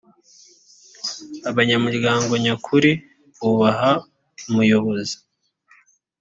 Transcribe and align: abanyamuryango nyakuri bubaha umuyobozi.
abanyamuryango 1.49 2.31
nyakuri 2.43 2.91
bubaha 3.39 3.91
umuyobozi. 4.47 5.15